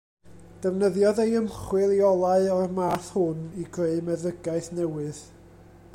Defnyddiodd 0.65 1.19
ei 1.23 1.35
ymchwil 1.41 1.93
i 1.97 2.01
olau 2.09 2.49
o'r 2.55 2.73
math 2.79 3.13
hwn 3.19 3.45
i 3.65 3.69
greu 3.77 4.03
meddygaeth 4.09 4.75
newydd. 4.79 5.25